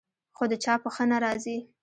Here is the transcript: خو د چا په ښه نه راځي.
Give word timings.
خو 0.35 0.43
د 0.51 0.53
چا 0.63 0.73
په 0.83 0.89
ښه 0.95 1.03
نه 1.11 1.17
راځي. 1.23 1.57